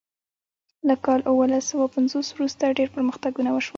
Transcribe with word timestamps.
له 0.87 0.95
کال 1.05 1.21
اوولس 1.29 1.63
سوه 1.71 1.85
پنځوس 1.95 2.27
وروسته 2.31 2.75
ډیر 2.77 2.89
پرمختګونه 2.95 3.49
وشول. 3.51 3.69